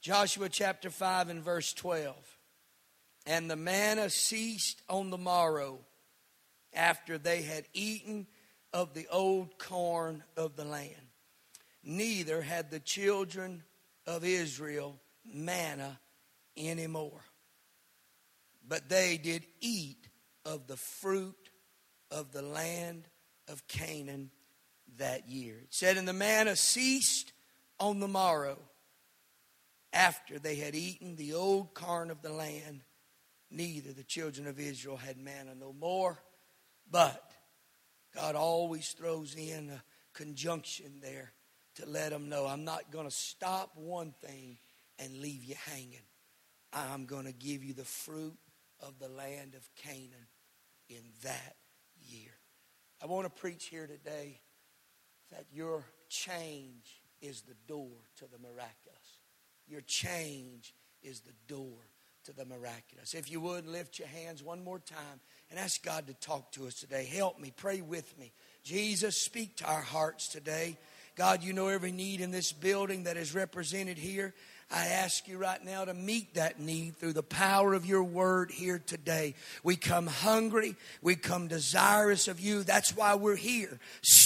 [0.00, 2.16] Joshua chapter 5 and verse 12.
[3.26, 5.80] And the manna ceased on the morrow
[6.72, 8.26] after they had eaten
[8.72, 10.94] of the old corn of the land.
[11.84, 13.62] Neither had the children
[14.06, 16.00] of Israel manna
[16.56, 17.24] anymore.
[18.66, 20.08] But they did eat
[20.46, 21.50] of the fruit
[22.10, 23.06] of the land
[23.48, 24.30] of Canaan
[24.96, 25.56] that year.
[25.62, 27.32] It said, And the manna ceased
[27.78, 28.58] on the morrow
[29.92, 32.82] after they had eaten the old corn of the land.
[33.50, 36.18] Neither the children of Israel had manna no more.
[36.90, 37.30] But
[38.14, 41.32] God always throws in a conjunction there
[41.76, 44.58] to let them know I'm not going to stop one thing
[44.98, 46.02] and leave you hanging.
[46.72, 48.36] I'm going to give you the fruit
[48.80, 50.28] of the land of Canaan
[50.88, 51.56] in that
[52.08, 52.32] year.
[53.02, 54.40] I want to preach here today
[55.30, 58.79] that your change is the door to the miraculous.
[59.70, 61.78] Your change is the door
[62.24, 63.14] to the miraculous.
[63.14, 66.66] If you would, lift your hands one more time and ask God to talk to
[66.66, 67.04] us today.
[67.04, 68.32] Help me, pray with me.
[68.64, 70.76] Jesus, speak to our hearts today.
[71.16, 74.34] God, you know every need in this building that is represented here.
[74.72, 78.52] I ask you right now to meet that need through the power of your word
[78.52, 79.34] here today.
[79.64, 80.76] We come hungry.
[81.02, 82.62] We come desirous of you.
[82.62, 83.80] That's why we're here.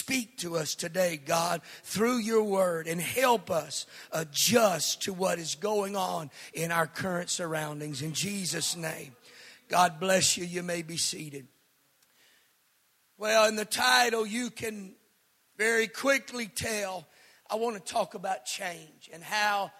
[0.05, 5.55] Speak to us today, God, through your word and help us adjust to what is
[5.55, 8.03] going on in our current surroundings.
[8.03, 9.17] In Jesus' name.
[9.71, 10.45] God bless you.
[10.45, 11.47] You may be seated.
[13.17, 14.95] Well, in the title, you can
[15.57, 17.07] very quickly tell
[17.51, 19.73] I want to talk about change and how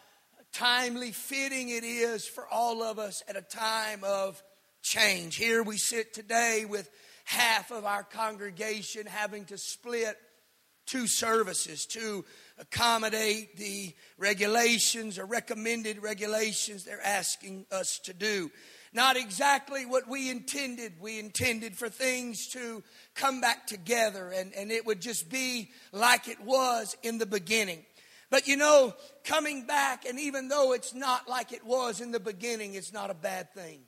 [0.55, 4.43] timely, fitting it is for all of us at a time of
[4.81, 5.37] change.
[5.37, 6.89] Here we sit today with
[7.25, 10.17] half of our congregation having to split
[10.87, 12.25] two services to
[12.59, 18.51] accommodate the regulations or recommended regulations they're asking us to do.
[18.93, 21.01] Not exactly what we intended.
[21.01, 22.83] We intended for things to
[23.15, 27.85] come back together and, and it would just be like it was in the beginning.
[28.31, 32.21] But you know, coming back, and even though it's not like it was in the
[32.21, 33.81] beginning, it's not a bad thing.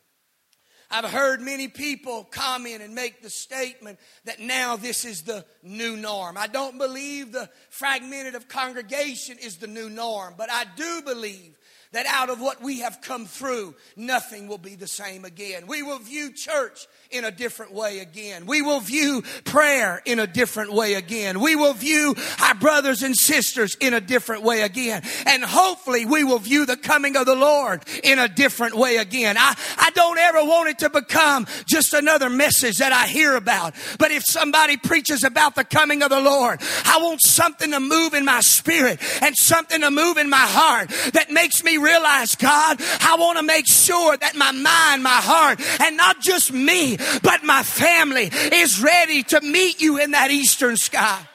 [0.90, 5.96] I've heard many people comment and make the statement that now this is the new
[5.96, 6.36] norm.
[6.38, 11.56] I don't believe the fragmented of congregation is the new norm, but I do believe
[11.96, 15.66] that out of what we have come through, nothing will be the same again.
[15.66, 18.44] We will view church in a different way again.
[18.44, 21.40] We will view prayer in a different way again.
[21.40, 25.02] We will view our brothers and sisters in a different way again.
[25.24, 29.36] And hopefully we will view the coming of the Lord in a different way again.
[29.38, 33.74] I, I don't ever want it to become just another message that I hear about.
[33.98, 38.12] But if somebody preaches about the coming of the Lord, I want something to move
[38.12, 42.80] in my spirit and something to move in my heart that makes me realize, God,
[43.00, 47.44] I want to make sure that my mind, my heart, and not just me, but
[47.44, 51.26] my family is ready to meet you in that eastern sky.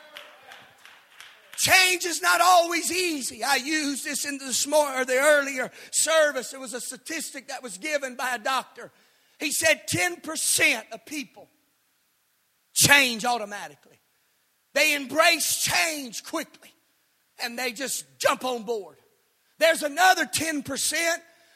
[1.58, 3.44] Change is not always easy.
[3.44, 6.54] I used this in the small or the earlier service.
[6.54, 8.92] It was a statistic that was given by a doctor.
[9.40, 11.50] He said 10% of people
[12.74, 14.00] change automatically.
[14.74, 16.74] They embrace change quickly
[17.44, 18.98] and they just jump on board.
[19.62, 20.94] There's another 10%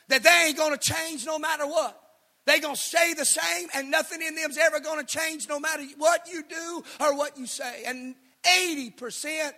[0.10, 2.00] that they ain't going to change no matter what.
[2.46, 6.28] They're to stay the same, and nothing in them's ever to change no matter what
[6.32, 7.84] you do or what you say.
[7.88, 8.14] And
[8.46, 9.54] 80%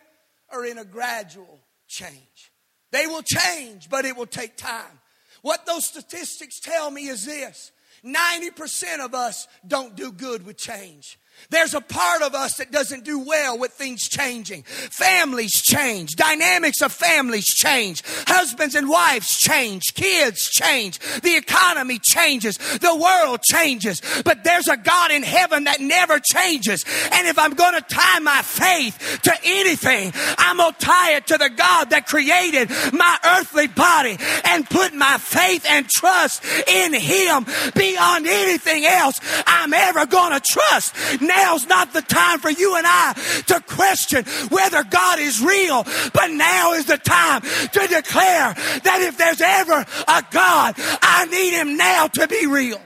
[0.50, 1.60] are in a gradual
[1.90, 2.54] change.
[2.92, 5.02] They will change, but it will take time.
[5.42, 7.74] What those statistics tell me is this
[8.06, 11.20] 90% of us don't do good with change.
[11.50, 14.64] There's a part of us that doesn't do well with things changing.
[14.64, 16.16] Families change.
[16.16, 18.04] Dynamics of families change.
[18.28, 19.94] Husbands and wives change.
[19.94, 21.00] Kids change.
[21.00, 22.58] The economy changes.
[22.58, 24.02] The world changes.
[24.26, 26.84] But there's a God in heaven that never changes.
[27.14, 31.28] And if I'm going to tie my faith to anything, I'm going to tie it
[31.28, 36.94] to the God that created my earthly body and put my faith and trust in
[36.94, 40.94] Him beyond anything else I'm ever going to trust
[41.28, 43.14] now's not the time for you and I
[43.48, 45.84] to question whether God is real,
[46.14, 48.54] but now is the time to declare
[48.84, 52.82] that if there's ever a God, I need him now to be real.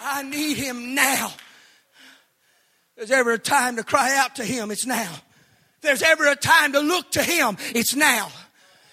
[0.00, 1.32] I need him now.
[2.96, 5.12] There's ever a time to cry out to him, it's now.
[5.80, 8.30] There's ever a time to look to him, it's now.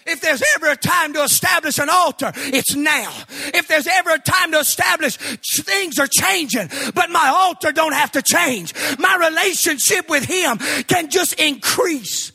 [0.05, 3.11] If there's ever a time to establish an altar, it's now.
[3.53, 8.11] If there's ever a time to establish things are changing, but my altar don't have
[8.13, 8.73] to change.
[8.97, 10.57] My relationship with Him
[10.87, 12.31] can just increase.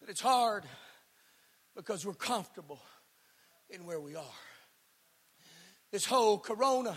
[0.00, 0.64] But it's hard
[1.76, 2.80] because we're comfortable
[3.70, 4.38] in where we are.
[5.90, 6.96] This whole corona,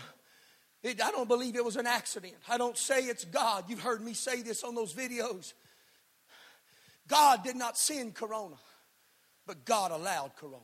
[0.83, 2.36] it, I don't believe it was an accident.
[2.50, 3.66] I don't say it's God.
[3.68, 5.54] You've heard me say this on those videos.
[7.07, 8.56] God did not send corona,
[9.46, 10.63] but God allowed corona.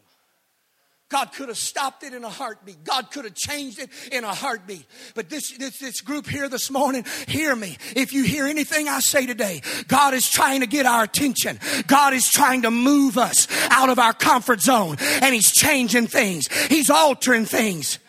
[1.12, 2.86] God could have stopped it in a heartbeat.
[2.86, 4.86] God could have changed it in a heartbeat.
[5.14, 7.78] But this, this, this group here this morning, hear me.
[7.98, 11.60] If you hear anything I say today, God is trying to get our attention.
[11.88, 16.48] God is trying to move us out of our comfort zone and He's changing things.
[16.68, 18.00] He's altering things.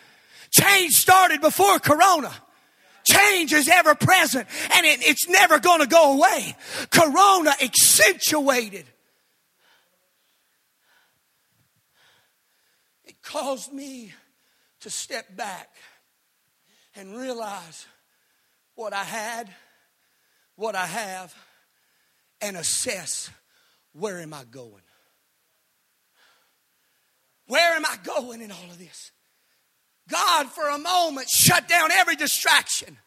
[0.51, 2.31] Change started before Corona.
[3.03, 6.55] Change is ever present and it, it's never going to go away.
[6.89, 8.85] Corona accentuated
[13.03, 14.13] It caused me
[14.81, 15.69] to step back
[16.95, 17.85] and realize
[18.75, 19.49] what I had,
[20.55, 21.35] what I have,
[22.41, 23.29] and assess
[23.93, 24.81] where am I going?
[27.47, 29.11] Where am I going in all of this?
[30.09, 32.97] God, for a moment, shut down every distraction.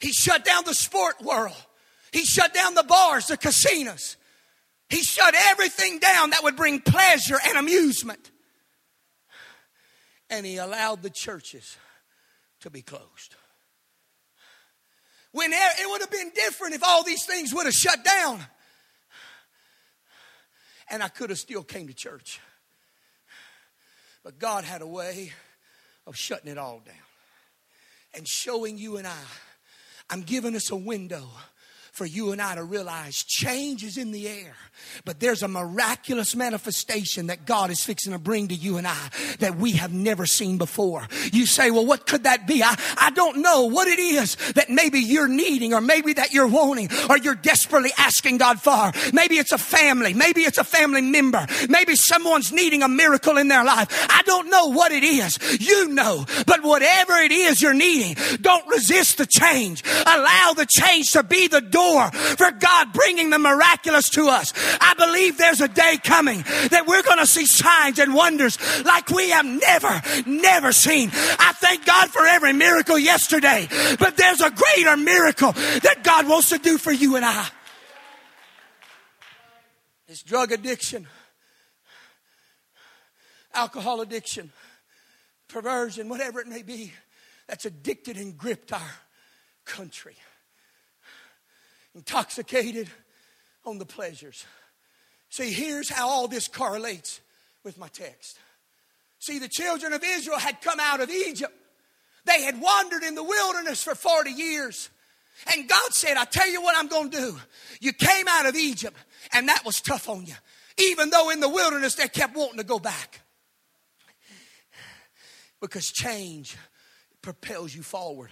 [0.00, 1.66] He shut down the sport world.
[2.12, 4.16] He shut down the bars, the casinos.
[4.88, 8.30] He shut everything down that would bring pleasure and amusement
[10.30, 11.76] and he allowed the churches
[12.60, 13.34] to be closed.
[15.32, 18.40] When it would have been different if all these things would have shut down.
[20.88, 22.40] And I could have still came to church.
[24.24, 25.32] But God had a way
[26.10, 26.94] of shutting it all down
[28.14, 29.22] and showing you and I.
[30.10, 31.28] I'm giving us a window
[31.92, 34.54] for you and I to realize change is in the air,
[35.04, 39.10] but there's a miraculous manifestation that God is fixing to bring to you and I
[39.40, 41.06] that we have never seen before.
[41.32, 42.62] You say, well, what could that be?
[42.62, 46.46] I, I don't know what it is that maybe you're needing or maybe that you're
[46.46, 48.92] wanting or you're desperately asking God for.
[49.12, 50.14] Maybe it's a family.
[50.14, 51.46] Maybe it's a family member.
[51.68, 53.88] Maybe someone's needing a miracle in their life.
[54.10, 55.38] I don't know what it is.
[55.60, 59.82] You know, but whatever it is you're needing, don't resist the change.
[60.06, 64.52] Allow the change to be the door door for God bringing the miraculous to us.
[64.80, 69.08] I believe there's a day coming that we're going to see signs and wonders like
[69.10, 71.10] we have never, never seen.
[71.12, 76.50] I thank God for every miracle yesterday, but there's a greater miracle that God wants
[76.50, 77.46] to do for you and I.
[80.08, 81.06] It's drug addiction,
[83.54, 84.50] alcohol addiction,
[85.48, 86.92] perversion, whatever it may be,
[87.46, 88.90] that's addicted and gripped our
[89.64, 90.16] country
[91.94, 92.88] intoxicated
[93.64, 94.44] on the pleasures.
[95.28, 97.20] See, here's how all this correlates
[97.64, 98.38] with my text.
[99.18, 101.52] See, the children of Israel had come out of Egypt.
[102.24, 104.90] They had wandered in the wilderness for 40 years.
[105.52, 107.38] And God said, I tell you what I'm going to do.
[107.80, 108.96] You came out of Egypt,
[109.32, 110.34] and that was tough on you.
[110.78, 113.20] Even though in the wilderness they kept wanting to go back.
[115.60, 116.56] Because change
[117.22, 118.30] propels you forward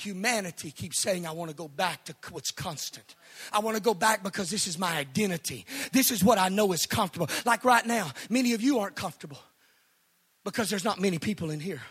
[0.00, 3.14] humanity keeps saying, I want to go back to what's constant.
[3.52, 5.66] I want to go back because this is my identity.
[5.92, 7.28] This is what I know is comfortable.
[7.44, 9.38] Like right now, many of you aren't comfortable
[10.44, 11.82] because there's not many people in here.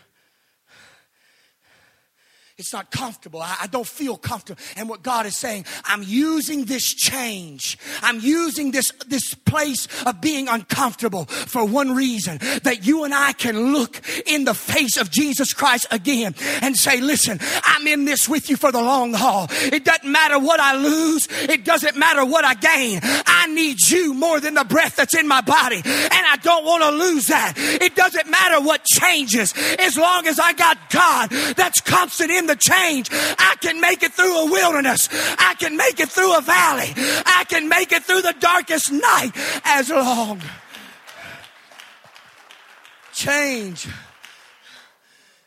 [2.60, 3.40] It's not comfortable.
[3.40, 4.60] I, I, don't feel comfortable.
[4.76, 7.78] And what God is saying, I'm using this change.
[8.02, 13.32] I'm using this, this place of being uncomfortable for one reason that you and I
[13.32, 18.28] can look in the face of Jesus Christ again and say, listen, I'm in this
[18.28, 19.46] with you for the long haul.
[19.50, 21.28] It doesn't matter what I lose.
[21.30, 23.00] It doesn't matter what I gain.
[23.02, 25.76] I need you more than the breath that's in my body.
[25.76, 27.54] And I don't want to lose that.
[27.56, 32.56] It doesn't matter what changes as long as I got God that's constant in the
[32.56, 33.08] change.
[33.12, 35.08] I can make it through a wilderness.
[35.38, 36.92] I can make it through a valley.
[37.26, 39.30] I can make it through the darkest night
[39.64, 40.40] as long.
[43.12, 43.88] Change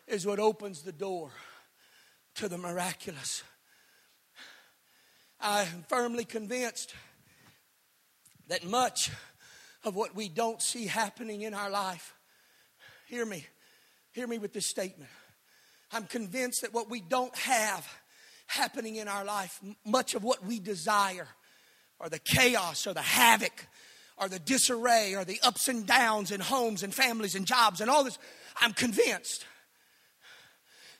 [0.07, 1.31] is what opens the door
[2.35, 3.43] to the miraculous.
[5.39, 6.93] I am firmly convinced
[8.47, 9.11] that much
[9.83, 12.13] of what we don't see happening in our life,
[13.07, 13.45] hear me,
[14.11, 15.09] hear me with this statement.
[15.93, 17.87] I'm convinced that what we don't have
[18.47, 21.27] happening in our life, much of what we desire,
[21.99, 23.67] or the chaos, or the havoc,
[24.17, 27.89] or the disarray, or the ups and downs in homes and families and jobs and
[27.89, 28.17] all this,
[28.61, 29.45] I'm convinced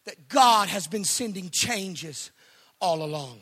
[0.06, 2.32] that God has been sending changes
[2.80, 3.42] all along.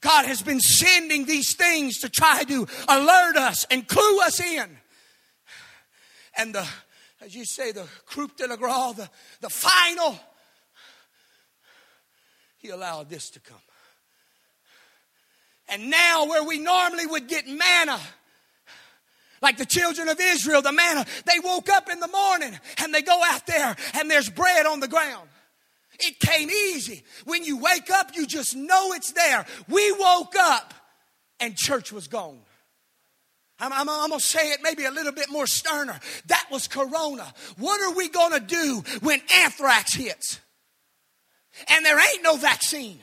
[0.00, 4.78] God has been sending these things to try to alert us and clue us in.
[6.36, 6.66] And the
[7.20, 9.10] as you say, the coup de la grace, the,
[9.40, 10.18] the final,
[12.58, 13.58] he allowed this to come.
[15.68, 18.00] And now, where we normally would get manna,
[19.40, 23.02] like the children of Israel, the manna, they woke up in the morning and they
[23.02, 25.28] go out there and there's bread on the ground.
[26.00, 27.04] It came easy.
[27.24, 29.46] When you wake up, you just know it's there.
[29.68, 30.74] We woke up
[31.38, 32.40] and church was gone.
[33.60, 35.98] I'm, I'm, I'm, going to say it maybe a little bit more sterner.
[36.26, 37.32] That was Corona.
[37.58, 40.40] What are we going to do when anthrax hits?
[41.68, 43.00] And there ain't no vaccine.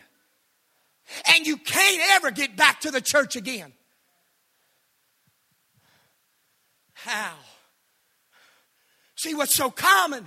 [1.33, 3.71] And you can't ever get back to the church again.
[6.93, 7.33] How?
[9.15, 10.25] See what's so common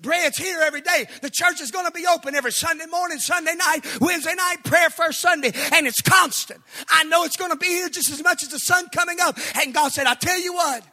[0.00, 1.06] Bread's here every day.
[1.22, 4.90] The church is going to be open every Sunday morning, Sunday night, Wednesday night, prayer
[4.90, 6.60] first Sunday, and it's constant.
[6.90, 9.38] I know it's going to be here just as much as the sun coming up.
[9.62, 10.84] And God said, I tell you what,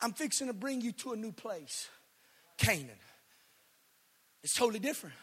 [0.00, 1.88] I'm fixing to bring you to a new place
[2.58, 2.88] Canaan.
[4.42, 5.14] It's totally different.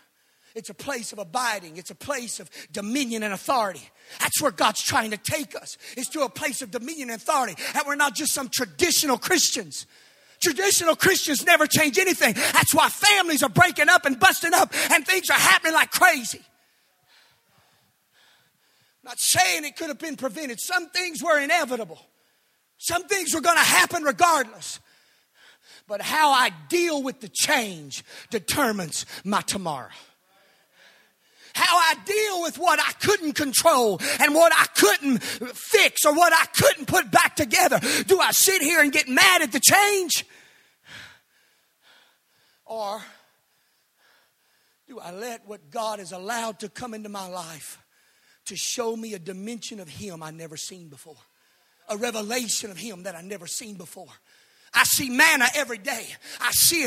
[0.56, 1.78] It's a place of abiding.
[1.78, 3.88] It's a place of dominion and authority.
[4.20, 5.78] That's where God's trying to take us.
[5.96, 7.56] It's to a place of dominion and authority.
[7.76, 9.86] And we're not just some traditional Christians.
[10.42, 12.34] Traditional Christians never change anything.
[12.34, 16.40] That's why families are breaking up and busting up and things are happening like crazy.
[19.04, 20.60] I'm not saying it could have been prevented.
[20.60, 22.00] Some things were inevitable.
[22.78, 24.80] Some things were going to happen regardless.
[25.88, 29.90] But how I deal with the change determines my tomorrow
[31.58, 36.32] how I deal with what I couldn't control and what I couldn't fix or what
[36.32, 37.80] I couldn't put back together.
[38.06, 40.26] Do I sit here and get mad at the change?
[42.66, 43.02] Or
[44.88, 47.80] do I let what God has allowed to come into my life
[48.46, 51.18] to show me a dimension of Him I never seen before?
[51.90, 54.14] A revelation of Him that I never seen before.
[54.78, 56.06] I see manna every day.
[56.40, 56.84] I see.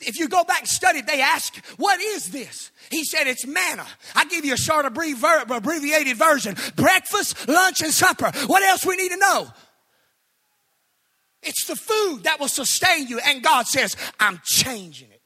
[0.00, 2.70] If you go back and study, they ask, What is this?
[2.90, 3.84] He said, It's manna.
[4.14, 8.30] I give you a short abbreviated version breakfast, lunch, and supper.
[8.46, 9.48] What else we need to know?
[11.42, 13.18] It's the food that will sustain you.
[13.18, 15.22] And God says, I'm changing it,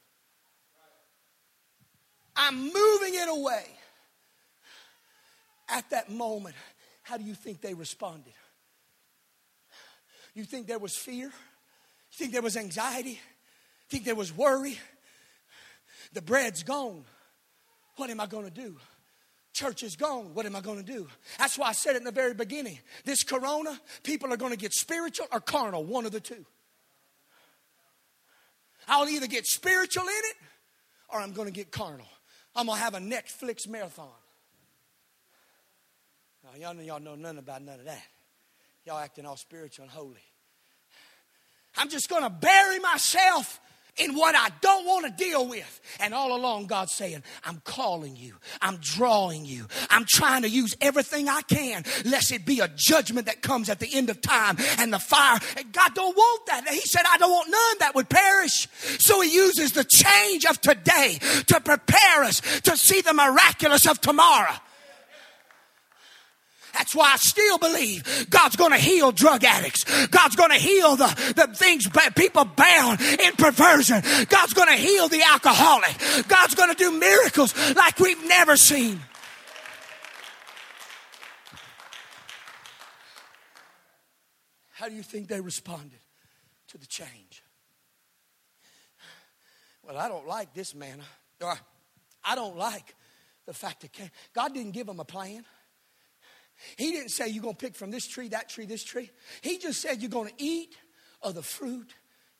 [2.35, 3.65] I'm moving it away.
[5.71, 6.55] At that moment,
[7.03, 8.33] how do you think they responded?
[10.33, 11.31] You think there was fear?
[12.13, 13.19] Think there was anxiety?
[13.89, 14.77] Think there was worry?
[16.13, 17.03] The bread's gone.
[17.97, 18.77] What am I going to do?
[19.53, 20.33] Church is gone.
[20.33, 21.07] What am I going to do?
[21.37, 22.79] That's why I said it in the very beginning.
[23.03, 26.45] This corona, people are going to get spiritual or carnal, one of the two.
[28.87, 30.35] I'll either get spiritual in it
[31.09, 32.07] or I'm going to get carnal.
[32.55, 34.07] I'm going to have a Netflix marathon.
[36.43, 38.03] Now, y'all know, y'all know nothing about none of that.
[38.85, 40.23] Y'all acting all spiritual and holy.
[41.77, 43.59] I'm just going to bury myself
[43.99, 45.81] in what I don't want to deal with.
[45.99, 48.35] And all along, God's saying, I'm calling you.
[48.61, 49.67] I'm drawing you.
[49.89, 53.79] I'm trying to use everything I can, lest it be a judgment that comes at
[53.79, 55.39] the end of time and the fire.
[55.57, 56.67] And God don't want that.
[56.69, 58.67] He said, I don't want none that would perish.
[58.99, 63.99] So he uses the change of today to prepare us to see the miraculous of
[63.99, 64.55] tomorrow.
[66.73, 69.83] That's why I still believe God's going to heal drug addicts.
[70.07, 74.01] God's going to heal the, the things people bound in perversion.
[74.29, 76.27] God's going to heal the alcoholic.
[76.27, 78.99] God's going to do miracles like we've never seen.
[84.71, 85.99] How do you think they responded
[86.69, 87.43] to the change?
[89.83, 91.03] Well, I don't like this manna.
[91.41, 91.57] Or
[92.23, 92.95] I don't like
[93.45, 93.89] the fact that
[94.33, 95.43] God didn't give them a plan.
[96.77, 99.11] He didn't say you're going to pick from this tree, that tree, this tree.
[99.41, 100.75] He just said you're going to eat
[101.21, 101.93] of the fruit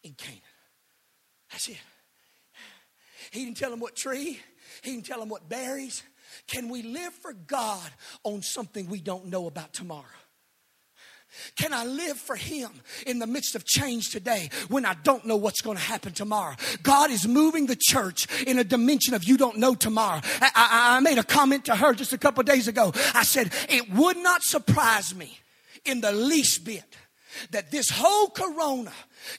[0.04, 0.42] in Canaan.
[1.52, 1.78] That's it.
[3.32, 4.40] He didn't tell them what tree,
[4.82, 6.04] he didn't tell them what berries.
[6.48, 7.90] Can we live for God
[8.24, 10.06] on something we don't know about tomorrow?
[11.56, 12.70] Can I live for Him
[13.06, 16.56] in the midst of change today when I don't know what's going to happen tomorrow?
[16.84, 20.22] God is moving the church in a dimension of you don't know tomorrow.
[20.42, 22.92] I, I, I made a comment to her just a couple days ago.
[23.14, 25.38] I said, It would not surprise me
[25.86, 26.84] in the least bit
[27.52, 28.92] that this whole corona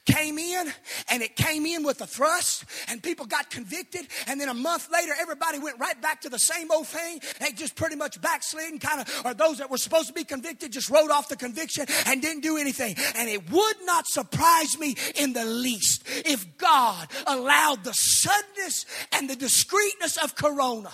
[0.05, 0.73] came in
[1.09, 4.07] and it came in with a thrust and people got convicted.
[4.27, 7.21] And then a month later everybody went right back to the same old thing.
[7.41, 10.25] They just pretty much backslid and kind of or those that were supposed to be
[10.25, 12.97] convicted just wrote off the conviction and didn't do anything.
[13.17, 19.29] And it would not surprise me in the least if god allowed the suddenness and
[19.29, 20.91] the discreetness of corona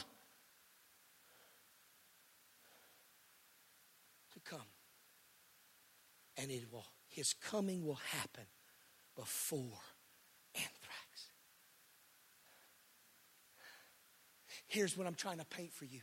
[4.34, 4.60] to come
[6.36, 8.44] and it will his coming will happen
[9.16, 9.80] before
[10.54, 11.30] anthrax.
[14.66, 16.00] Here's what I'm trying to paint for you.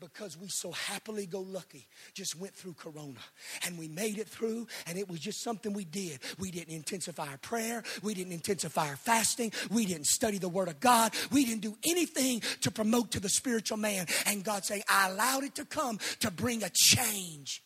[0.00, 3.20] Because we so happily go lucky just went through corona.
[3.66, 6.20] And we made it through and it was just something we did.
[6.38, 7.82] We didn't intensify our prayer.
[8.02, 9.52] We didn't intensify our fasting.
[9.70, 11.14] We didn't study the word of god.
[11.32, 14.06] We didn't do anything to promote to the spiritual man.
[14.26, 17.62] And god saying i allowed it to come to bring a change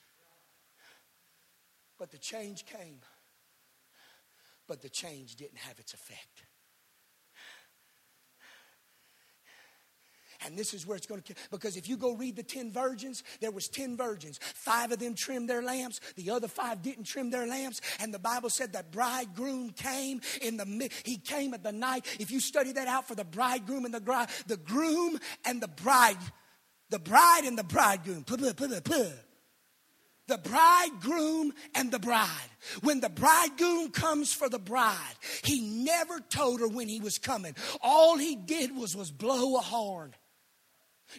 [2.03, 2.99] but the change came.
[4.67, 6.47] But the change didn't have its effect.
[10.45, 13.23] And this is where it's going to because if you go read the 10 virgins
[13.41, 14.41] there was 10 virgins.
[14.43, 17.81] Five of them trimmed their lamps the other five didn't trim their lamps.
[18.01, 22.05] And the bible said that bridegroom came in the he came at the night.
[22.19, 25.69] If you study that out for the bridegroom and the bride the groom and the
[25.69, 26.19] bride
[26.91, 28.25] the bride and the bridegroom
[30.29, 32.29] the bridegroom and the bride.
[32.83, 37.55] When the bridegroom comes for the bride, he never told her when he was coming.
[37.83, 40.15] All he did was, was blow a horn.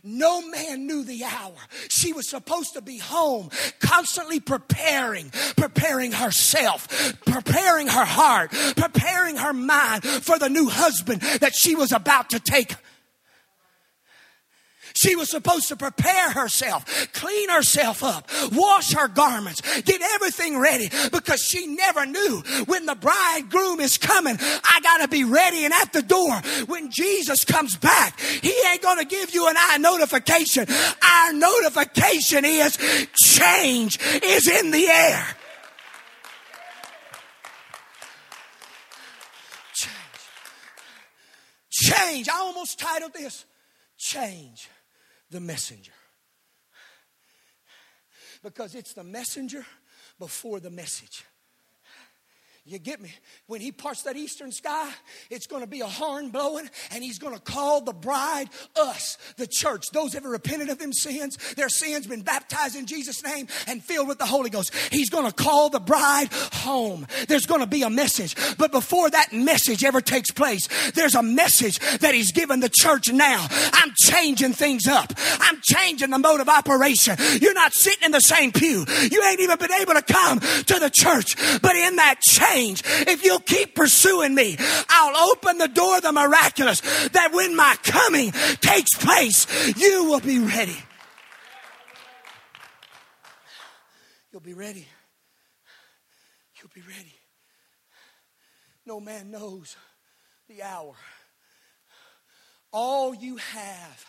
[0.03, 1.53] No man knew the hour.
[1.89, 6.87] She was supposed to be home, constantly preparing, preparing herself,
[7.25, 12.39] preparing her heart, preparing her mind for the new husband that she was about to
[12.39, 12.73] take
[14.93, 20.89] she was supposed to prepare herself, clean herself up, wash her garments, get everything ready
[21.11, 24.37] because she never knew when the bridegroom is coming.
[24.39, 26.35] I got to be ready and at the door
[26.67, 28.19] when Jesus comes back.
[28.19, 30.67] He ain't going to give you an eye notification.
[30.69, 32.77] Our notification is
[33.15, 35.27] change is in the air.
[39.73, 39.93] Change.
[41.71, 42.29] Change.
[42.29, 43.45] I almost titled this
[43.97, 44.69] Change
[45.33, 45.91] the messenger.
[48.41, 49.65] Because it's the messenger
[50.19, 51.25] before the message.
[52.65, 53.11] You get me?
[53.47, 54.89] When he parts that eastern sky,
[55.29, 58.47] it's going to be a horn blowing, and he's going to call the bride
[58.79, 63.21] us, the church, those ever repented of them sins, their sins been baptized in Jesus'
[63.21, 64.73] name and filled with the Holy Ghost.
[64.91, 67.05] He's going to call the bride home.
[67.27, 68.33] There's going to be a message.
[68.57, 73.11] But before that message ever takes place, there's a message that he's given the church
[73.11, 73.45] now.
[73.73, 75.11] I'm changing things up.
[75.17, 77.17] I'm changing the mode of operation.
[77.41, 78.85] You're not sitting in the same pew.
[79.11, 81.35] You ain't even been able to come to the church.
[81.61, 82.83] But in that change, change.
[82.85, 84.57] If you'll keep pursuing me,
[84.89, 90.19] I'll open the door of the miraculous that when my coming takes place, you will
[90.19, 90.77] be ready.
[94.31, 94.87] You'll be ready.
[96.59, 97.13] You'll be ready.
[98.85, 99.75] No man knows
[100.49, 100.95] the hour.
[102.71, 104.05] All you have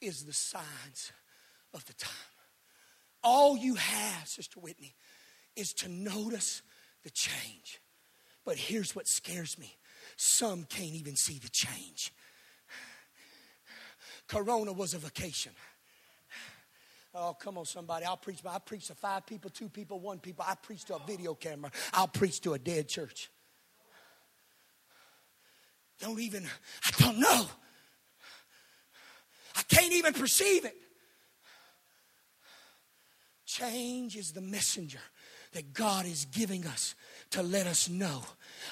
[0.00, 1.12] is the signs
[1.72, 2.12] of the time.
[3.24, 4.94] All you have, Sister Whitney,
[5.56, 6.62] is to notice
[7.06, 7.80] the change.
[8.44, 9.76] But here's what scares me
[10.16, 12.12] some can't even see the change.
[14.26, 15.52] Corona was a vacation.
[17.14, 18.04] Oh, come on, somebody.
[18.04, 18.40] I'll preach.
[18.44, 20.44] I preach to five people, two people, one people.
[20.46, 21.70] I preach to a video camera.
[21.92, 23.30] I'll preach to a dead church.
[26.00, 26.44] Don't even,
[26.84, 27.46] I don't know.
[29.54, 30.76] I can't even perceive it.
[33.46, 35.00] Change is the messenger
[35.56, 36.94] that God is giving us
[37.30, 38.22] to let us know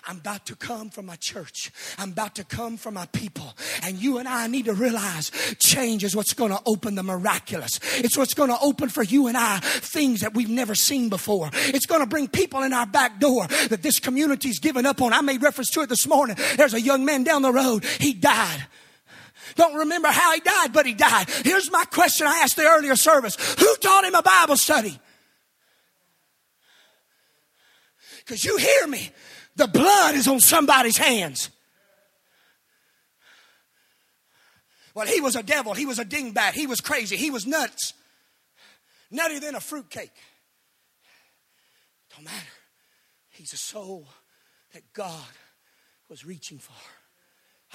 [0.07, 1.71] I'm about to come from my church.
[1.99, 3.55] I'm about to come from my people.
[3.83, 7.81] And you and I need to realize change is what's going to open the miraculous.
[7.97, 11.51] It's what's going to open for you and I things that we've never seen before.
[11.53, 15.13] It's going to bring people in our back door that this community's given up on.
[15.13, 16.37] I made reference to it this morning.
[16.57, 17.85] There's a young man down the road.
[17.85, 18.67] He died.
[19.57, 21.29] Don't remember how he died, but he died.
[21.45, 23.37] Here's my question I asked the earlier service.
[23.59, 24.99] Who taught him a Bible study?
[28.25, 29.11] Because you hear me,
[29.57, 31.51] the blood is on somebody's hands.
[34.95, 35.75] Well, he was a devil.
[35.75, 36.53] He was a dingbat.
[36.53, 37.17] He was crazy.
[37.17, 37.95] He was nuts.
[39.13, 40.13] Nuttier than a fruitcake.
[42.15, 42.37] Don't matter.
[43.31, 44.07] He's a soul
[44.73, 45.25] that God
[46.09, 46.73] was reaching for.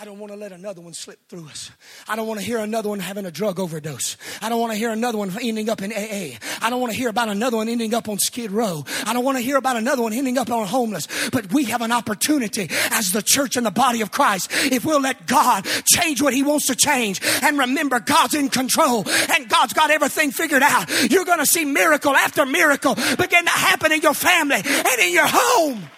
[0.02, 1.72] I don't want to let another one slip through us.
[2.08, 4.16] I don't want to hear another one having a drug overdose.
[4.42, 6.38] I don't want to hear another one ending up in AA.
[6.62, 8.86] I don't want to hear about another one ending up on Skid Row.
[9.06, 11.06] I don't want to hear about another one ending up on homeless.
[11.32, 15.02] But we have an opportunity as the church and the body of Christ if we'll
[15.02, 19.74] let God change what He wants to change and remember God's in control and God's
[19.74, 20.90] got everything figured out.
[21.12, 25.12] You're going to see miracle after miracle begin to happen in your family and in
[25.12, 25.90] your home.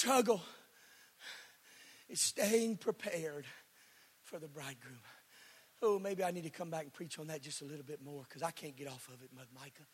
[0.00, 0.40] Struggle
[2.08, 3.44] is staying prepared
[4.24, 4.98] for the bridegroom.
[5.82, 8.02] Oh, maybe I need to come back and preach on that just a little bit
[8.02, 9.86] more because I can't get off of it, Mother Micah.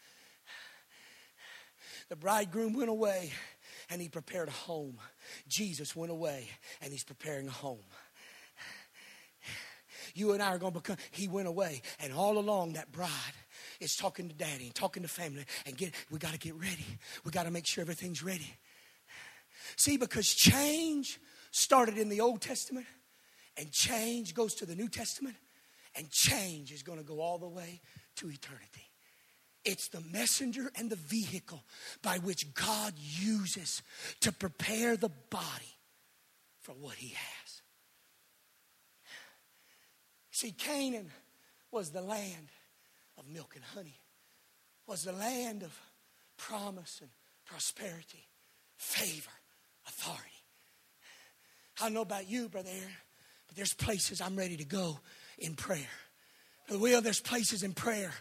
[2.09, 3.33] The bridegroom went away
[3.91, 4.99] and he prepared a home.
[5.49, 7.83] Jesus went away and he's preparing a home.
[10.15, 11.83] You and I are going to become, he went away.
[11.99, 13.11] And all along, that bride
[13.81, 16.87] is talking to daddy and talking to family and get, we got to get ready.
[17.25, 18.55] We got to make sure everything's ready.
[19.75, 21.19] See, because change
[21.51, 22.87] started in the Old Testament
[23.57, 25.37] and change goes to the New Testament
[25.97, 27.81] and change is going to go all the way
[28.17, 28.87] to eternity.
[29.65, 31.65] It's the messenger and the vehicle
[32.03, 33.83] by which God uses
[34.21, 35.75] to prepare the body
[36.61, 37.63] for what he has.
[40.31, 41.11] See, Canaan
[41.73, 42.49] was the land
[43.19, 43.99] of milk and honey,
[44.87, 45.77] was the land of
[46.37, 47.11] promise and
[47.47, 48.29] prosperity,
[48.77, 49.31] favor,
[49.87, 50.23] authority.
[51.81, 52.95] I don't know about you, Brother Aaron,
[53.47, 54.99] but there's places I'm ready to go
[55.39, 55.89] in prayer.
[56.71, 58.13] Will, there's places in prayer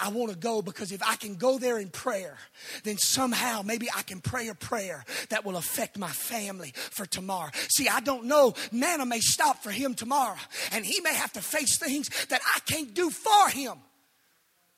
[0.00, 2.36] I want to go because if I can go there in prayer,
[2.84, 7.50] then somehow maybe I can pray a prayer that will affect my family for tomorrow.
[7.68, 8.54] See, I don't know.
[8.72, 10.38] Manna may stop for him tomorrow,
[10.72, 13.78] and he may have to face things that I can't do for him.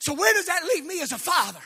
[0.01, 1.61] So, where does that leave me as a father?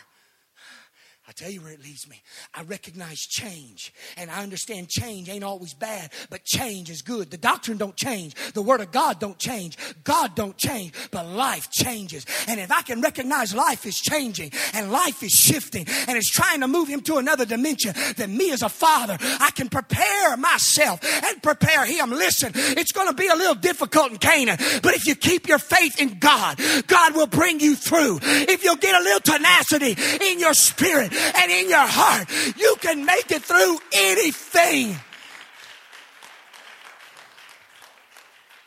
[1.29, 2.21] I tell you where it leads me.
[2.53, 7.31] I recognize change, and I understand change ain't always bad, but change is good.
[7.31, 8.35] The doctrine don't change.
[8.55, 9.79] The word of God don't change.
[10.03, 12.27] God don't change, but life changes.
[12.49, 16.61] And if I can recognize life is changing and life is shifting and it's trying
[16.61, 21.01] to move him to another dimension, then me as a father, I can prepare myself
[21.25, 22.11] and prepare him.
[22.11, 25.59] Listen, it's going to be a little difficult in Canaan, but if you keep your
[25.59, 28.19] faith in God, God will bring you through.
[28.23, 33.05] If you'll get a little tenacity in your spirit, and in your heart, you can
[33.05, 34.97] make it through anything.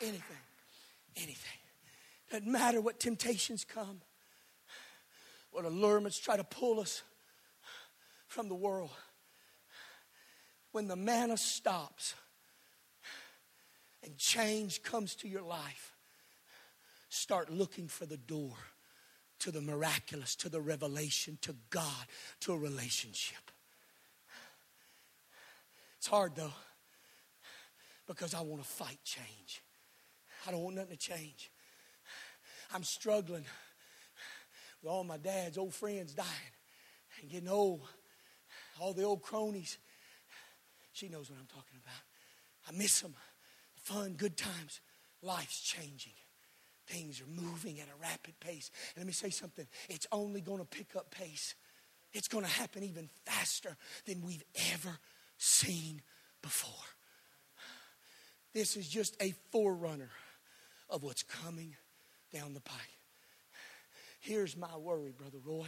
[0.01, 0.37] Anything.
[1.15, 1.59] Anything.
[2.31, 4.01] Doesn't matter what temptations come,
[5.51, 7.03] what allurements try to pull us
[8.27, 8.91] from the world.
[10.71, 12.15] When the manna stops
[14.03, 15.95] and change comes to your life,
[17.07, 18.55] start looking for the door
[19.45, 22.07] to the miraculous, to the revelation, to God,
[22.39, 23.51] to a relationship.
[25.99, 26.53] It's hard though,
[28.07, 29.61] because I want to fight change.
[30.47, 31.51] I don't want nothing to change.
[32.73, 33.45] I'm struggling
[34.81, 36.27] with all my dad's old friends dying
[37.21, 37.81] and getting old,
[38.81, 39.77] all the old cronies.
[40.91, 42.01] She knows what I'm talking about.
[42.67, 43.13] I miss them.
[43.75, 44.81] Fun, good times.
[45.21, 46.13] Life's changing.
[46.87, 48.69] Things are moving at a rapid pace.
[48.95, 51.55] And let me say something it's only going to pick up pace.
[52.13, 54.43] It's going to happen even faster than we've
[54.73, 54.97] ever
[55.37, 56.01] seen
[56.41, 56.71] before.
[58.53, 60.11] This is just a forerunner
[60.89, 61.75] of what's coming
[62.31, 62.79] down the pike.
[64.21, 65.67] Here's my worry, Brother Roy,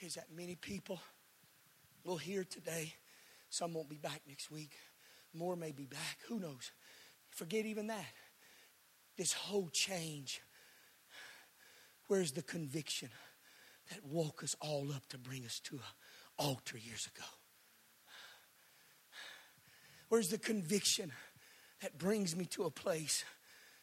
[0.00, 1.00] is that many people
[2.04, 2.94] will hear today.
[3.48, 4.72] Some won't be back next week.
[5.32, 6.18] More may be back.
[6.28, 6.72] Who knows?
[7.30, 8.04] Forget even that.
[9.16, 10.42] This whole change
[12.08, 13.08] Where's the conviction
[13.90, 15.82] that woke us all up to bring us to an
[16.38, 17.26] altar years ago?
[20.08, 21.12] Where's the conviction
[21.82, 23.24] that brings me to a place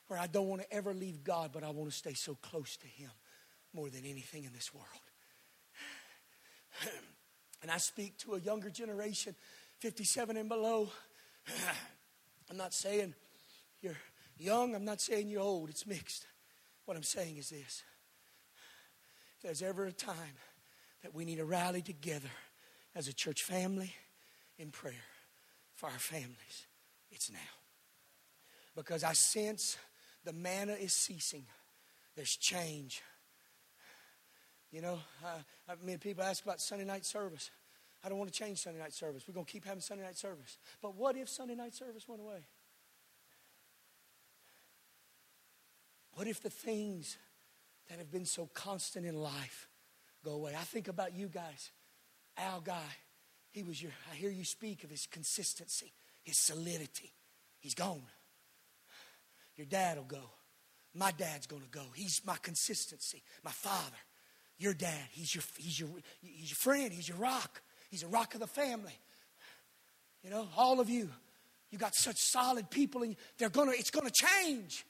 [0.08, 2.78] where I don't want to ever leave God, but I want to stay so close
[2.78, 3.10] to Him
[3.74, 4.88] more than anything in this world?
[7.62, 9.36] And I speak to a younger generation,
[9.80, 10.90] 57 and below.
[12.52, 13.16] I'm not saying
[13.82, 13.96] you're
[14.38, 16.28] young, I'm not saying you're old, it's mixed.
[16.84, 17.84] What I'm saying is this
[19.44, 20.38] there's ever a time
[21.04, 22.30] that we need to rally together
[22.96, 23.94] as a church family
[24.58, 24.94] in prayer
[25.76, 26.68] for our families,
[27.12, 27.38] it's now.
[28.76, 29.78] Because I sense
[30.24, 31.46] the manna is ceasing,
[32.16, 33.02] there's change.
[34.72, 37.52] You know, I, I mean, people ask about Sunday night service.
[38.04, 39.24] I don't want to change Sunday night service.
[39.28, 40.58] We're going to keep having Sunday night service.
[40.82, 42.46] But what if Sunday night service went away?
[46.16, 47.18] What if the things
[47.90, 49.68] that have been so constant in life
[50.24, 50.54] go away.
[50.58, 51.72] I think about you guys.
[52.38, 52.90] Al Guy,
[53.52, 55.92] he was your, I hear you speak of his consistency,
[56.24, 57.12] his solidity.
[57.60, 58.02] He's gone.
[59.56, 60.30] Your dad will go.
[60.96, 61.84] My dad's going to go.
[61.96, 63.22] He's my consistency.
[63.44, 63.98] My father,
[64.58, 65.90] your dad, he's your, he's your,
[66.22, 66.92] he's your friend.
[66.92, 67.62] He's your rock.
[67.90, 68.98] He's a rock of the family.
[70.24, 71.10] You know, all of you,
[71.70, 73.72] you got such solid people, and they're gonna.
[73.72, 74.86] It's gonna change.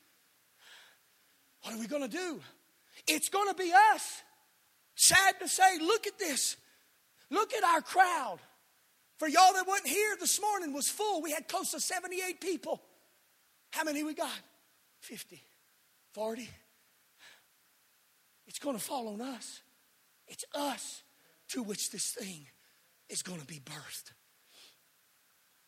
[1.63, 2.39] What are we gonna do?
[3.07, 4.21] It's going to be us.
[4.95, 6.57] Sad to say, look at this.
[7.29, 8.39] Look at our crowd.
[9.17, 11.21] For y'all that wasn't here this morning was full.
[11.21, 12.81] We had close to 78 people.
[13.71, 14.29] How many we got?
[15.01, 15.41] 50,
[16.13, 16.49] 40.
[18.47, 19.61] It's going to fall on us.
[20.27, 21.03] It's us
[21.49, 22.45] to which this thing
[23.09, 24.11] is going to be birthed.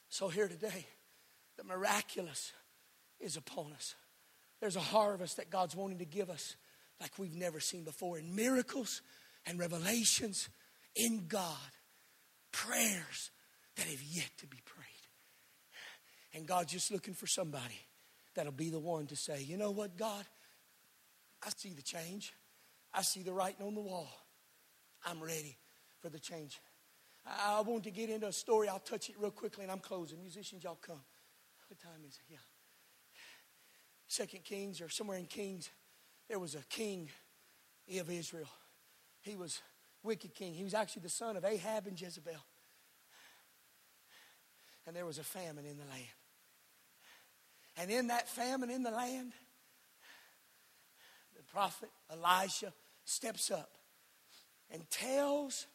[0.10, 0.86] So, here today,
[1.58, 2.54] the miraculous
[3.20, 3.96] is upon us.
[4.62, 6.56] There's a harvest that God's wanting to give us
[7.00, 9.02] like we've never seen before in miracles
[9.46, 10.50] and revelations
[10.96, 11.58] in God,
[12.52, 13.32] prayers
[13.76, 14.86] that have yet to be prayed.
[16.34, 17.80] And God's just looking for somebody
[18.34, 20.26] that'll be the one to say, you know what, God,
[21.44, 22.34] I see the change.
[22.94, 24.10] I see the writing on the wall.
[25.06, 25.58] I'm ready
[26.02, 26.60] for the change.
[27.26, 28.70] I want to get into a story.
[28.70, 30.22] I'll touch it real quickly and I'm closing.
[30.22, 31.02] Musicians, y'all come.
[31.68, 32.34] What time is it?
[32.34, 32.38] Yeah.
[34.08, 35.70] Second Kings or somewhere in Kings,
[36.28, 37.10] there was a king
[38.00, 38.50] of Israel.
[39.22, 39.62] He was
[40.04, 40.54] wicked king.
[40.54, 42.34] He was actually the son of Ahab and Jezebel.
[44.88, 46.04] And there was a famine in the land.
[47.78, 49.34] And in that famine in the land,
[51.36, 52.72] the prophet Elisha
[53.04, 53.72] steps up
[54.72, 55.68] and tells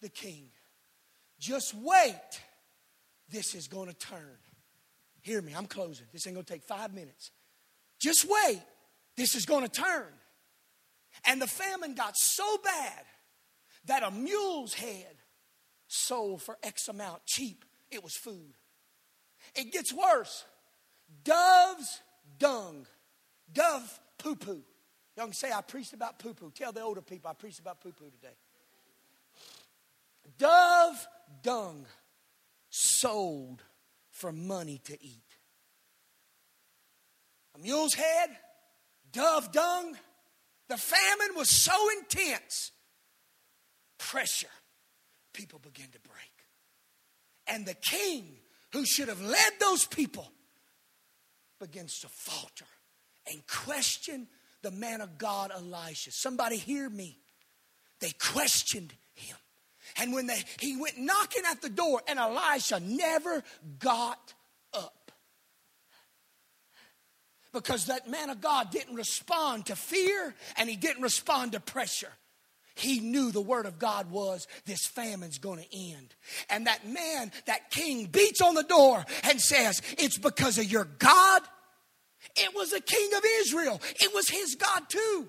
[0.00, 0.48] the king,
[1.38, 2.40] just wait,
[3.28, 4.38] this is going to turn.
[5.20, 6.06] Hear me, I'm closing.
[6.12, 7.30] This ain't going to take five minutes.
[7.98, 8.62] Just wait,
[9.16, 10.06] this is going to turn.
[11.26, 13.04] And the famine got so bad
[13.86, 15.16] that a mule's head
[15.88, 17.64] sold for X amount cheap.
[17.90, 18.54] It was food.
[19.54, 20.44] It gets worse.
[21.24, 22.00] Dove's
[22.38, 22.86] dung.
[23.52, 24.62] Dove poo poo.
[25.16, 26.50] Y'all can say, I preached about poo poo.
[26.54, 28.34] Tell the older people I preached about poo poo today.
[30.38, 31.06] Dove
[31.42, 31.86] dung
[32.68, 33.62] sold
[34.10, 35.22] for money to eat.
[37.54, 38.36] A mule's head,
[39.16, 39.96] dove dung.
[40.68, 42.72] The famine was so intense.
[43.98, 44.46] Pressure.
[45.32, 46.16] People began to break.
[47.46, 48.36] And the king,
[48.72, 50.30] who should have led those people,
[51.60, 52.66] begins to falter
[53.30, 54.26] and question
[54.62, 56.10] the man of God, Elisha.
[56.10, 57.18] Somebody hear me.
[58.00, 59.36] They questioned him.
[59.98, 63.42] And when they, he went knocking at the door, and Elisha never
[63.78, 64.34] got
[64.74, 65.12] up.
[67.56, 72.12] Because that man of God didn't respond to fear and he didn't respond to pressure.
[72.74, 76.14] He knew the word of God was this famine's going to end.
[76.50, 80.84] And that man, that king, beats on the door and says, It's because of your
[80.84, 81.40] God.
[82.36, 85.26] It was the king of Israel, it was his God too.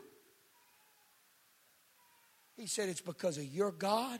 [2.57, 4.19] He said, It's because of your God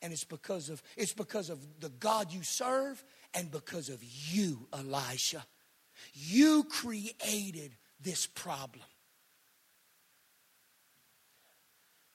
[0.00, 3.02] and it's because of it's because of the God you serve
[3.34, 5.44] and because of you, Elisha.
[6.14, 8.84] You created this problem.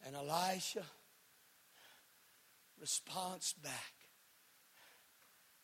[0.06, 0.84] And Elisha
[2.80, 3.93] response back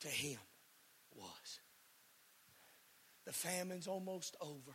[0.02, 0.40] to him
[1.16, 1.60] was
[3.26, 4.74] the famine's almost over.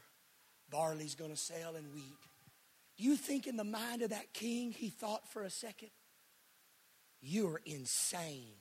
[0.71, 2.19] Barley's going to sell and wheat.
[2.97, 5.91] Do you think in the mind of that king he thought for a second?
[7.21, 8.55] You're insane.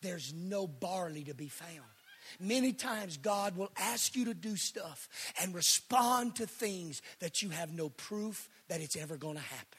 [0.00, 1.88] There's no barley to be found.
[2.40, 5.08] Many times God will ask you to do stuff
[5.40, 9.78] and respond to things that you have no proof that it's ever going to happen.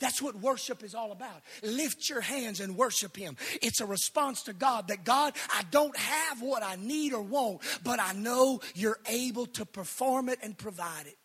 [0.00, 1.42] That's what worship is all about.
[1.62, 3.36] Lift your hands and worship Him.
[3.62, 7.62] It's a response to God that God, I don't have what I need or want,
[7.84, 11.16] but I know you're able to perform it and provide it.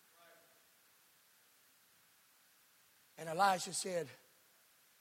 [3.17, 4.07] And Elijah said,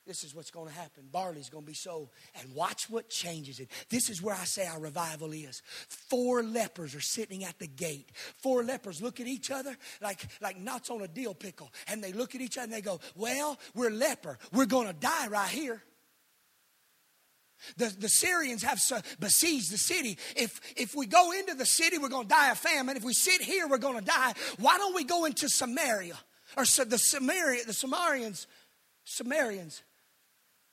[0.06, 1.04] this is what's going to happen.
[1.12, 2.08] Barley's going to be sold.
[2.40, 3.68] And watch what changes it.
[3.88, 5.62] This is where I say our revival is.
[5.88, 8.10] Four lepers are sitting at the gate.
[8.38, 11.70] Four lepers look at each other like, like knots on a dill pickle.
[11.86, 14.38] And they look at each other and they go, Well, we're leper.
[14.52, 15.82] We're going to die right here.
[17.76, 18.80] The, the Syrians have
[19.20, 20.18] besieged the city.
[20.34, 22.96] If, if we go into the city, we're going to die of famine.
[22.96, 24.32] If we sit here, we're going to die.
[24.58, 26.18] Why don't we go into Samaria?
[26.56, 28.46] Or the Samaria, the Samarians,
[29.04, 29.82] Samaritans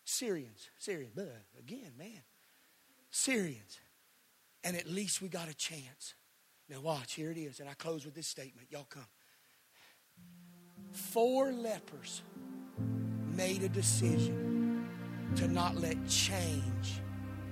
[0.09, 1.13] Syrians, Syrians,
[1.57, 2.23] again, man,
[3.11, 3.79] Syrians.
[4.63, 6.15] And at least we got a chance.
[6.67, 7.59] Now, watch, here it is.
[7.59, 8.67] And I close with this statement.
[8.71, 9.05] Y'all come.
[10.91, 12.23] Four lepers
[13.35, 14.89] made a decision
[15.35, 17.01] to not let change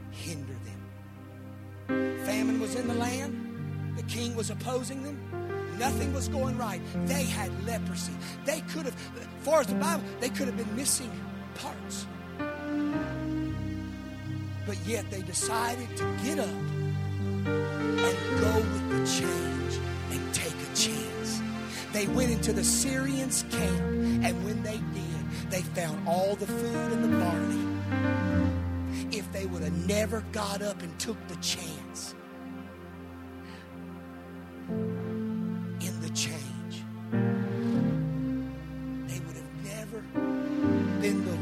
[0.10, 2.26] hinder them.
[2.26, 5.78] Famine was in the land, the king was opposing them.
[5.78, 6.82] Nothing was going right.
[7.06, 8.14] They had leprosy.
[8.46, 11.12] They could have, as far as the Bible, they could have been missing
[11.54, 12.08] parts.
[14.68, 19.80] But yet they decided to get up and go with the change
[20.12, 21.42] and take a chance.
[21.94, 23.80] They went into the Syrians' camp,
[24.26, 27.64] and when they did, they found all the food and the barley.
[29.18, 32.14] If they would have never got up and took the chance,
[35.80, 36.84] in the change,
[39.08, 40.02] they would have never
[41.00, 41.38] been the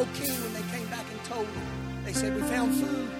[0.00, 2.04] recipients they came back and told miraculous.
[2.04, 3.10] they said, We found food.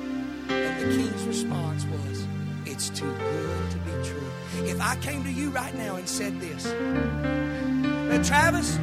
[0.50, 2.26] And the king's response was,
[2.64, 4.30] It's too good to be true.
[4.64, 8.76] If I came to you right now and said this, that Travis,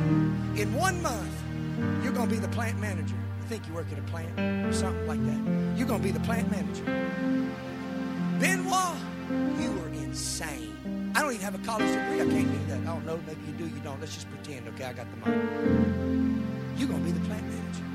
[0.56, 1.34] in one month,
[2.04, 3.16] you're going to be the plant manager.
[3.42, 5.78] I think you work at a plant or something like that.
[5.78, 6.84] You're going to be the plant manager.
[8.40, 8.96] Benoit,
[9.60, 11.12] you are insane.
[11.16, 12.22] I don't even have a college degree.
[12.22, 12.80] I can't do that.
[12.82, 13.20] I don't know.
[13.26, 14.00] Maybe you do, you don't.
[14.00, 14.68] Let's just pretend.
[14.70, 15.42] Okay, I got the money.
[16.78, 17.87] You're going to be the plant manager.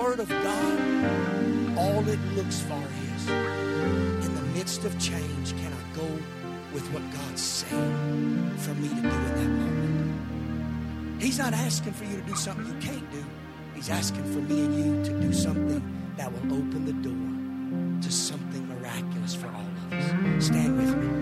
[0.00, 2.82] Word of God, all it looks for
[3.14, 6.06] is in the midst of change, can I go
[6.72, 11.22] with what God's saying for me to do in that moment?
[11.22, 13.22] He's not asking for you to do something you can't do.
[13.74, 15.82] He's asking for me and you to do something
[16.16, 20.46] that will open the door to something miraculous for all of us.
[20.46, 21.19] Stand with me.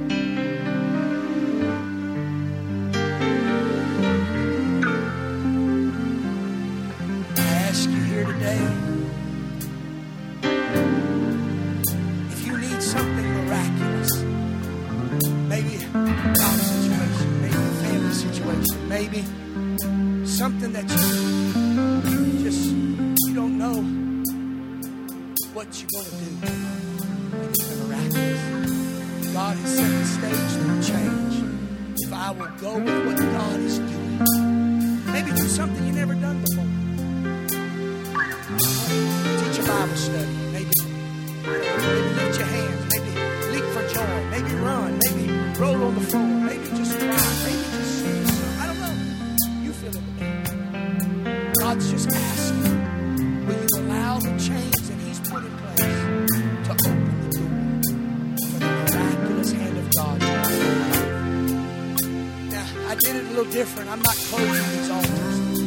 [63.01, 63.91] Did it a little different.
[63.91, 65.61] I'm not closing these altars,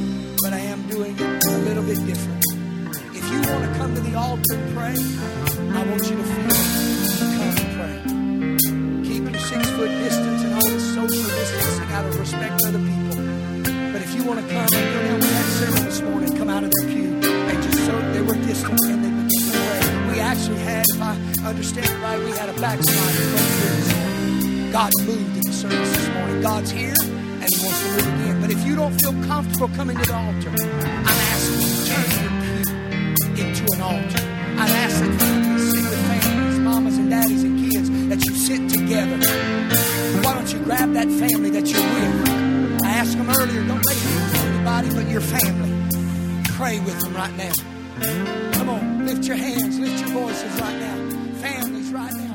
[0.43, 2.43] but I am doing it a little bit different.
[3.15, 6.49] If you want to come to the altar and pray, I want you to feel
[7.19, 7.97] to come and pray.
[9.07, 12.83] Keep your six foot distance and all this social distancing out of respect for other
[12.83, 13.15] people.
[13.93, 16.49] But if you want to come and you know, we had several this morning come
[16.49, 17.19] out of their pew.
[17.21, 19.79] They just so they were distant and they began to pray.
[20.11, 21.15] We actually had, if I
[21.47, 23.71] understand it right, we had a backslider.
[24.71, 26.41] God moved in the service this morning.
[26.41, 27.10] God's here
[27.41, 28.41] and He wants to move again.
[28.41, 32.07] But if you don't feel comfortable coming to the altar, I'm asking you to turn
[32.21, 34.23] your pew into an altar.
[34.61, 38.69] I'd ask that families sit with families, mamas and daddies and kids, that you sit
[38.69, 39.17] together.
[40.23, 42.83] Why don't you grab that family that you're with?
[42.83, 45.71] I asked them earlier, don't lay hands on anybody but your family.
[46.57, 47.53] Pray with them right now.
[48.53, 50.97] Come on, lift your hands, lift your voices right now.
[51.41, 52.30] Families right now.